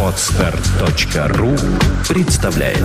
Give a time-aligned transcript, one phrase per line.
[0.00, 1.56] Отстар.ру
[2.08, 2.78] представляет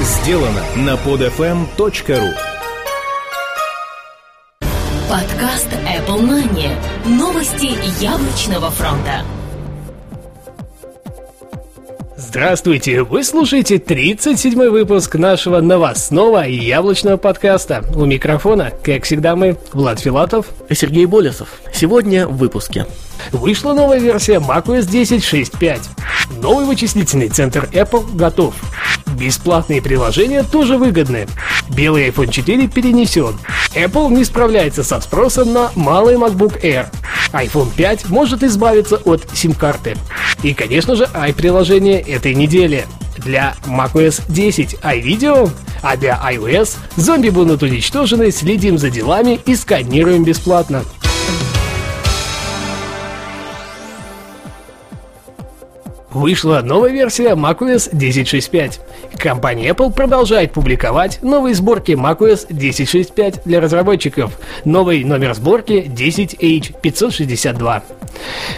[0.00, 2.32] Сделано на podfm.ru
[5.08, 6.70] Подкаст Apple Money.
[7.04, 9.24] Новости яблочного фронта.
[12.20, 13.04] Здравствуйте!
[13.04, 17.84] Вы слушаете 37-й выпуск нашего новостного и яблочного подкаста.
[17.94, 21.48] У микрофона, как всегда, мы, Влад Филатов и Сергей Болесов.
[21.72, 22.86] Сегодня в выпуске.
[23.30, 25.80] Вышла новая версия macOS 10.6.5.
[26.42, 28.56] Новый вычислительный центр Apple готов.
[29.16, 31.28] Бесплатные приложения тоже выгодны.
[31.70, 33.38] Белый iPhone 4 перенесен.
[33.76, 36.86] Apple не справляется со спросом на малый MacBook Air.
[37.32, 39.96] iPhone 5 может избавиться от сим-карты.
[40.42, 42.86] И, конечно же, i-приложение этой недели.
[43.16, 45.50] Для macOS 10 iVideo,
[45.82, 50.84] а для iOS зомби будут уничтожены, следим за делами и сканируем бесплатно.
[56.10, 58.80] Вышла новая версия macOS 10.6.5.
[59.18, 64.38] Компания Apple продолжает публиковать новые сборки macOS 10.6.5 для разработчиков.
[64.64, 67.82] Новый номер сборки 10H562.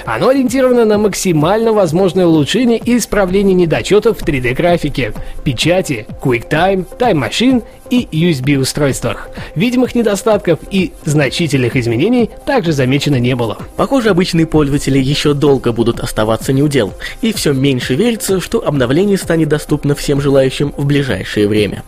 [0.05, 5.13] Оно ориентировано на максимально возможное улучшение и исправление недочетов в 3D-графике,
[5.45, 9.31] печати, QuickTime, Time Machine и USB-устройствах.
[9.55, 13.59] Видимых недостатков и значительных изменений также замечено не было.
[13.77, 19.49] Похоже, обычные пользователи еще долго будут оставаться неудел, и все меньше верится, что обновление станет
[19.49, 21.83] доступно всем желающим в ближайшее время.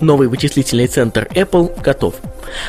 [0.00, 2.16] Новый вычислительный центр Apple готов.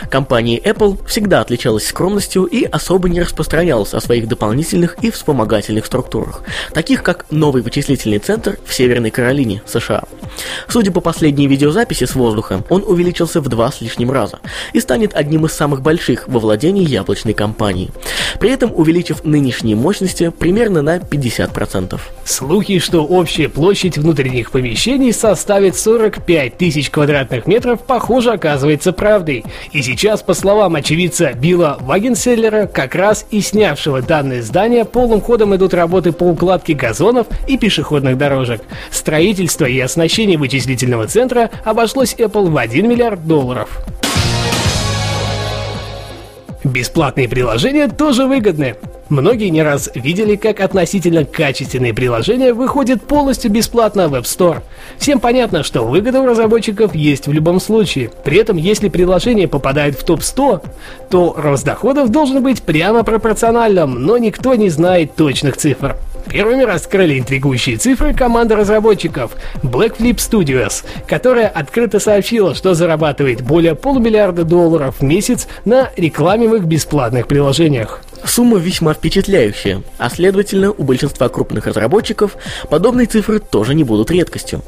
[0.09, 6.43] Компания Apple всегда отличалась скромностью и особо не распространялась о своих дополнительных и вспомогательных структурах,
[6.73, 10.03] таких как новый вычислительный центр в Северной Каролине, США.
[10.67, 14.39] Судя по последней видеозаписи с воздуха, он увеличился в два с лишним раза
[14.73, 17.91] и станет одним из самых больших во владении яблочной компании,
[18.39, 21.99] при этом увеличив нынешние мощности примерно на 50%.
[22.25, 29.81] Слухи, что общая площадь внутренних помещений составит 45 тысяч квадратных метров, похоже оказывается правдой, и
[29.81, 35.73] сейчас, по словам очевидца Билла Вагенселлера, как раз и снявшего данное здание, полным ходом идут
[35.73, 38.61] работы по укладке газонов и пешеходных дорожек.
[38.91, 43.69] Строительство и оснащение вычислительного центра обошлось Apple в 1 миллиард долларов.
[46.63, 48.75] Бесплатные приложения тоже выгодны.
[49.13, 54.63] Многие не раз видели, как относительно качественные приложения выходят полностью бесплатно в App Store.
[54.97, 58.09] Всем понятно, что выгода у разработчиков есть в любом случае.
[58.25, 60.65] При этом, если приложение попадает в топ-100,
[61.11, 65.95] то рост доходов должен быть прямо пропорциональным, но никто не знает точных цифр.
[66.27, 73.75] Первыми раскрыли интригующие цифры команда разработчиков Black Flip Studios, которая открыто сообщила, что зарабатывает более
[73.75, 78.01] полумиллиарда долларов в месяц на рекламимых бесплатных приложениях.
[78.25, 82.37] Сумма весьма впечатляющая, а следовательно, у большинства крупных разработчиков
[82.69, 84.61] подобные цифры тоже не будут редкостью.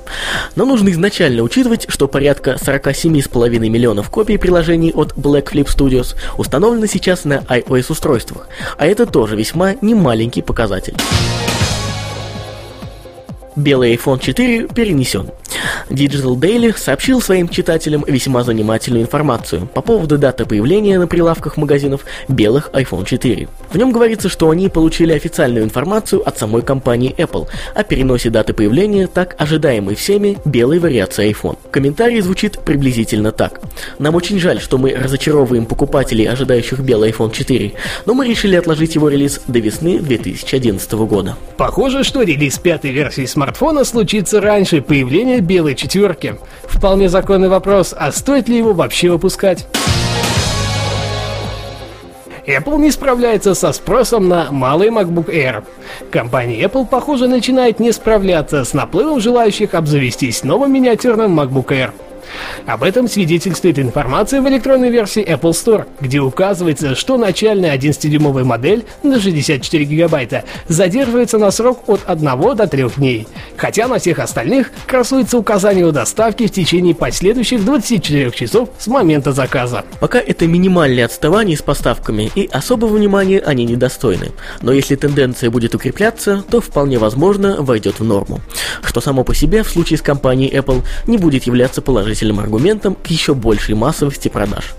[0.55, 6.85] Но нужно изначально учитывать, что порядка 47,5 миллионов копий приложений от Black Flip Studios установлено
[6.85, 10.95] сейчас на iOS устройствах, а это тоже весьма немаленький показатель.
[13.55, 15.29] Белый iPhone 4 перенесен.
[15.89, 22.05] Digital Daily сообщил своим читателям весьма занимательную информацию по поводу даты появления на прилавках магазинов
[22.27, 23.47] белых iPhone 4.
[23.71, 28.53] В нем говорится, что они получили официальную информацию от самой компании Apple о переносе даты
[28.53, 31.57] появления так ожидаемой всеми белой вариации iPhone.
[31.71, 33.61] Комментарий звучит приблизительно так.
[33.99, 37.73] Нам очень жаль, что мы разочаровываем покупателей, ожидающих белый iPhone 4,
[38.05, 41.35] но мы решили отложить его релиз до весны 2011 года.
[41.57, 46.35] Похоже, что релиз пятой версии смартфона случится раньше появления белой четверки.
[46.63, 49.67] Вполне законный вопрос, а стоит ли его вообще выпускать?
[52.47, 55.63] Apple не справляется со спросом на малый MacBook Air.
[56.11, 61.91] Компания Apple, похоже, начинает не справляться с наплывом желающих обзавестись новым миниатюрным MacBook Air.
[62.65, 68.85] Об этом свидетельствует информация в электронной версии Apple Store, где указывается, что начальная 11-дюймовая модель
[69.03, 74.71] на 64 гигабайта задерживается на срок от 1 до 3 дней, хотя на всех остальных
[74.87, 79.85] красуется указание о доставке в течение последующих 24 часов с момента заказа.
[79.99, 85.75] Пока это минимальное отставание с поставками и особого внимания они недостойны, но если тенденция будет
[85.75, 88.41] укрепляться, то вполне возможно войдет в норму,
[88.83, 93.07] что само по себе в случае с компанией Apple не будет являться положительным аргументом к
[93.07, 94.73] еще большей массовости продаж.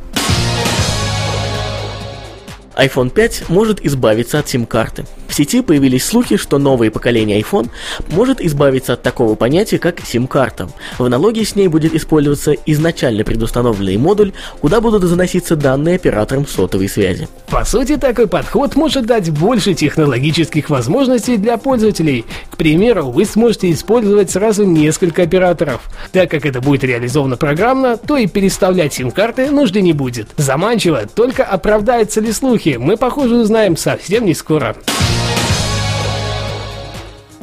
[2.77, 5.05] iPhone 5 может избавиться от сим-карты.
[5.29, 7.69] В сети появились слухи, что новое поколение iPhone
[8.11, 10.69] может избавиться от такого понятия, как сим-карта.
[10.99, 16.89] В аналогии с ней будет использоваться изначально предустановленный модуль, куда будут заноситься данные операторам сотовой
[16.89, 17.29] связи.
[17.49, 22.25] По сути, такой подход может дать больше технологических возможностей для пользователей.
[22.51, 25.83] К примеру, вы сможете использовать сразу несколько операторов.
[26.13, 30.29] Так как это будет реализовано программно, то и переставлять сим-карты нужды не будет.
[30.37, 34.77] Заманчиво, только оправдаются ли слухи, мы, похоже, узнаем совсем не скоро.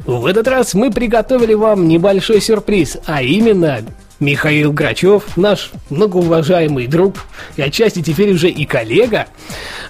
[0.05, 3.79] В этот раз мы приготовили вам небольшой сюрприз, а именно
[4.19, 7.15] Михаил Грачев, наш многоуважаемый друг
[7.55, 9.27] и отчасти теперь уже и коллега,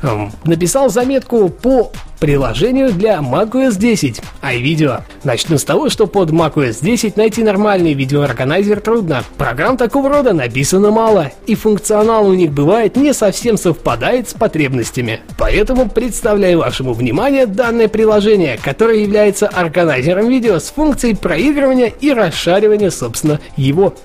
[0.01, 1.91] эм, написал заметку по
[2.23, 5.01] приложению для macOS 10, iVideo.
[5.25, 9.25] Начну с того, что под macOS 10 найти нормальный видеоорганайзер трудно.
[9.37, 15.19] Программ такого рода написано мало, и функционал у них бывает не совсем совпадает с потребностями.
[15.37, 22.89] Поэтому представляю вашему вниманию данное приложение, которое является органайзером видео с функцией проигрывания и расшаривания,
[22.89, 23.95] собственно, его.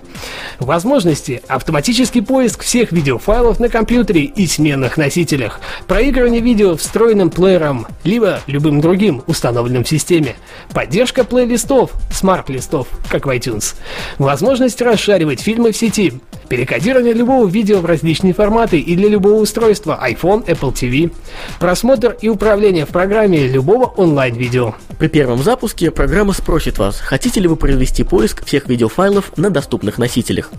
[0.58, 8.40] Возможности– автоматический поиск всех видеофайлов на компьютере и сменных носителях, проигрывание видео встроенным плеером, либо
[8.46, 10.34] любым другим установленным в системе,
[10.72, 13.74] поддержка плейлистов, смарт-листов, как в iTunes,
[14.16, 16.14] возможность расшаривать фильмы в сети,
[16.48, 21.12] перекодирование любого видео в различные форматы и для любого устройства iPhone, Apple TV,
[21.60, 24.74] просмотр и управление в программе любого онлайн-видео.
[24.98, 29.98] При первом запуске программа спросит вас, хотите ли вы провести поиск всех видеофайлов на доступных
[29.98, 30.50] носителях.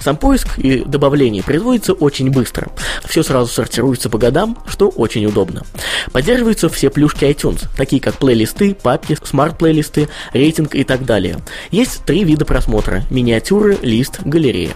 [0.00, 2.68] Сам поиск и добавление производится очень быстро.
[3.04, 5.62] Все сразу сортируется по годам, что очень удобно.
[6.12, 11.38] Поддерживаются все плюшки iTunes, такие как плейлисты, папки, смарт-плейлисты, рейтинг и так далее.
[11.70, 14.70] Есть три вида просмотра– миниатюры, лист, галерея.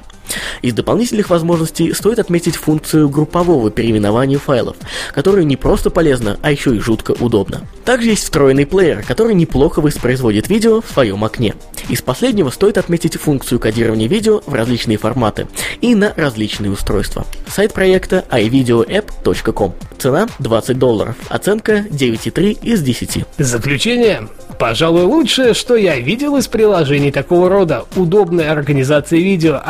[0.63, 4.77] Из дополнительных возможностей стоит отметить функцию группового переименования файлов,
[5.13, 7.67] которая не просто полезна, а еще и жутко удобна.
[7.85, 11.55] Также есть встроенный плеер, который неплохо воспроизводит видео в своем окне.
[11.89, 15.47] Из последнего стоит отметить функцию кодирования видео в различные форматы
[15.81, 17.27] и на различные устройства.
[17.47, 19.75] Сайт проекта ivideoapp.com.
[19.99, 21.17] Цена 20 долларов.
[21.29, 23.25] Оценка 9,3 из 10.
[23.39, 24.29] Заключение.
[24.59, 27.85] Пожалуй, лучшее, что я видел из приложений такого рода.
[27.97, 29.61] Удобная организация видео,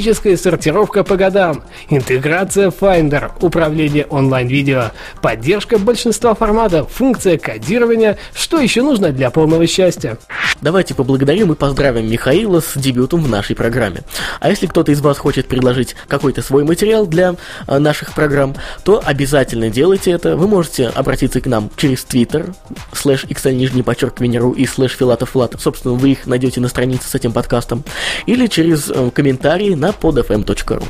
[0.00, 8.16] автоматическая сортировка по годам, интеграция Finder, управление онлайн-видео, поддержка большинства форматов, функция кодирования.
[8.34, 10.16] Что еще нужно для полного счастья?
[10.62, 14.00] Давайте поблагодарим и поздравим Михаила с дебютом в нашей программе.
[14.40, 17.36] А если кто-то из вас хочет предложить какой-то свой материал для
[17.66, 18.54] э, наших программ,
[18.84, 20.36] то обязательно делайте это.
[20.36, 22.54] Вы можете обратиться к нам через Twitter,
[22.92, 25.30] слэш xl нижний подчеркивание ру и слэш филатов.
[25.60, 27.84] Собственно, вы их найдете на странице с этим подкастом.
[28.26, 30.84] Или через э, комментарии на podfm.ru.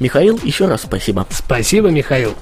[0.00, 1.26] Михаил, еще раз спасибо.
[1.30, 2.34] Спасибо, Михаил.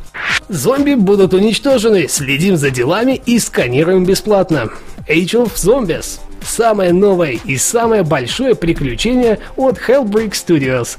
[0.48, 4.70] Зомби будут уничтожены, следим за делами и сканируем бесплатно.
[5.08, 6.20] Age of Zombies.
[6.42, 10.96] Самое новое и самое большое приключение от Hellbreak Studios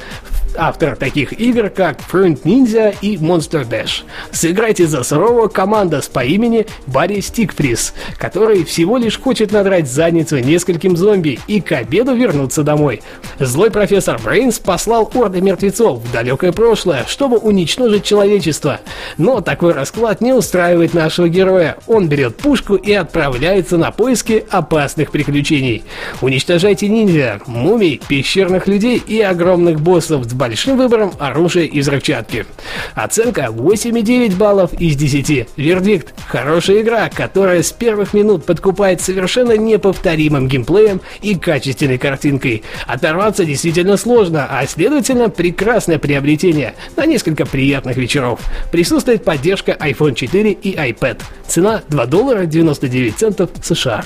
[0.56, 4.04] автор таких игр, как Fruit Ninja и Monster Dash.
[4.32, 10.98] Сыграйте за сурового командос по имени Барри Стикфрис, который всего лишь хочет надрать задницу нескольким
[10.98, 13.02] зомби и к обеду вернуться домой.
[13.40, 18.80] Злой профессор Брейнс послал орды мертвецов в далекое прошлое, чтобы уничтожить человечество.
[19.18, 21.78] Но такой расклад не устраивает нашего героя.
[21.88, 25.84] Он берет пушку и отправляется на поиски опасных приключений.
[26.22, 32.48] Уничтожайте ниндзя, мумий, пещерных людей и огромных боссов с большим выбором оружия и взрывчатки.
[32.96, 35.50] Оценка 8,9 баллов из 10.
[35.56, 42.64] Вердикт– хорошая игра, которая с первых минут подкупает совершенно неповторимым геймплеем и качественной картинкой.
[42.88, 48.40] Оторваться действительно сложно, а следовательно прекрасное приобретение на несколько приятных вечеров.
[48.72, 51.22] Присутствует поддержка iPhone 4 и iPad.
[51.46, 54.04] Цена 2 доллара 99 центов США.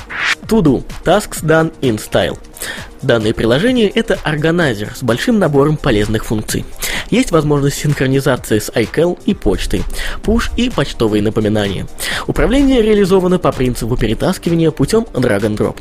[0.47, 2.37] To Tasks done in style.
[3.01, 6.65] Данное приложение– это органайзер с большим набором полезных функций.
[7.11, 9.83] Есть возможность синхронизации с iCal и почтой,
[10.23, 11.85] push и почтовые напоминания.
[12.25, 15.77] Управление реализовано по принципу перетаскивания путем drag and drop.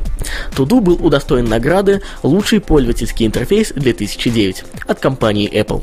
[0.54, 5.82] Туду был удостоен награды «Лучший пользовательский интерфейс 2009» от компании Apple.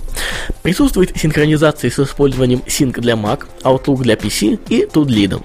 [0.61, 5.41] Присутствует синхронизация с использованием Sync для Mac, Outlook для PC и Toodlead.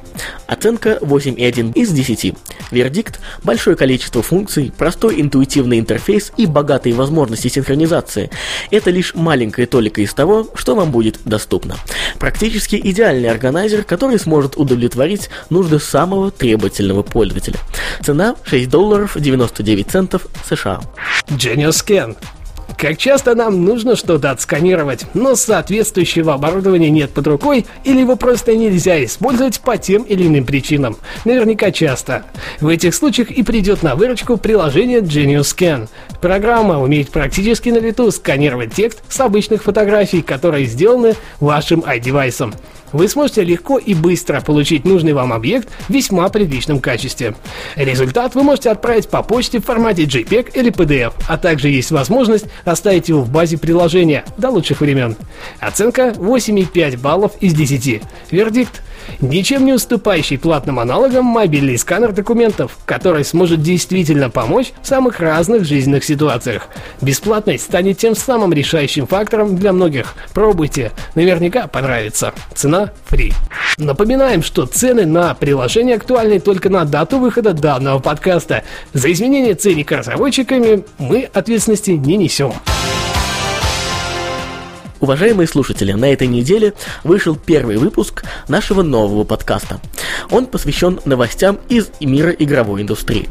[0.46, 2.34] Оценка 8,1 из 10.
[2.70, 8.30] Вердикт– большое количество функций, простой интуитивный интерфейс и богатые возможности синхронизации.
[8.70, 11.76] Это лишь маленькая толика из того, что вам будет доступно.
[12.18, 17.58] Практически идеальный органайзер, который сможет удовлетворить нужды самого требовательного пользователя.
[18.04, 20.80] Цена 6 долларов 99 центов США.
[21.28, 22.16] Genius Scan
[22.76, 28.54] Как часто нам нужно что-то отсканировать, но соответствующего оборудования нет под рукой или его просто
[28.54, 30.98] нельзя использовать по тем или иным причинам?
[31.24, 32.24] Наверняка часто.
[32.60, 35.88] В этих случаях и придет на выручку приложение Genius Scan.
[36.20, 42.54] Программа умеет практически на лету сканировать текст с обычных фотографий, которые сделаны вашим iDevice
[42.96, 47.34] вы сможете легко и быстро получить нужный вам объект в весьма приличном качестве.
[47.76, 52.46] Результат вы можете отправить по почте в формате JPEG или PDF, а также есть возможность
[52.64, 55.16] оставить его в базе приложения до лучших времен.
[55.60, 58.02] Оценка 8,5 баллов из 10.
[58.30, 58.82] Вердикт
[59.20, 65.64] Ничем не уступающий платным аналогам мобильный сканер документов, который сможет действительно помочь в самых разных
[65.64, 66.68] жизненных ситуациях.
[67.00, 70.14] Бесплатность станет тем самым решающим фактором для многих.
[70.32, 72.32] Пробуйте, наверняка понравится.
[72.54, 73.32] Цена фри.
[73.78, 78.64] Напоминаем, что цены на приложение актуальны только на дату выхода данного подкаста.
[78.92, 82.52] За изменение ценника разработчиками мы ответственности не несем.
[85.00, 86.72] Уважаемые слушатели, на этой неделе
[87.04, 89.80] вышел первый выпуск нашего нового подкаста.
[90.30, 93.28] Он посвящен новостям из мира игровой индустрии.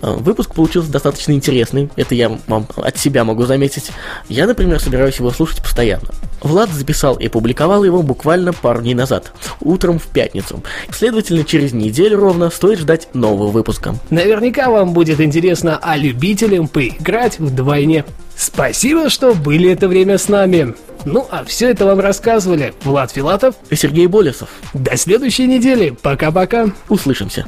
[0.00, 3.90] Э, выпуск получился достаточно интересный, это я вам от себя могу заметить.
[4.28, 6.08] Я, например, собираюсь его слушать постоянно.
[6.40, 10.62] Влад записал и публиковал его буквально пару дней назад, утром в пятницу.
[10.92, 13.96] Следовательно, через неделю ровно стоит ждать нового выпуска.
[14.10, 18.04] Наверняка вам будет интересно, а любителям поиграть вдвойне.
[18.36, 20.74] Спасибо, что были это время с нами.
[21.10, 24.50] Ну, а все это вам рассказывали Влад Филатов и Сергей Болесов.
[24.74, 25.96] До следующей недели.
[26.02, 26.66] Пока-пока.
[26.90, 27.46] Услышимся.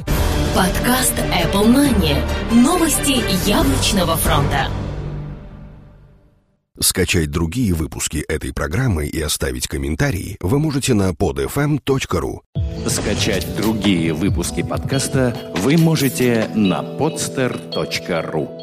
[0.55, 2.15] Подкаст Apple Money.
[2.51, 4.67] Новости яблочного фронта.
[6.79, 12.39] Скачать другие выпуски этой программы и оставить комментарии вы можете на podfm.ru.
[12.87, 18.60] Скачать другие выпуски подкаста вы можете на podster.ru.